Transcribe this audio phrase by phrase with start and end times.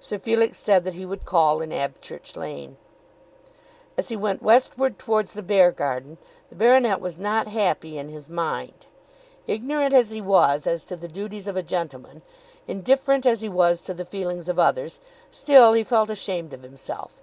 [0.00, 2.78] Sir Felix said that he would call in Abchurch Lane.
[3.98, 6.16] As he went westward towards the Beargarden,
[6.48, 8.86] the baronet was not happy in his mind.
[9.46, 12.22] Ignorant as he was as to the duties of a gentleman,
[12.66, 17.20] indifferent as he was to the feelings of others, still he felt ashamed of himself.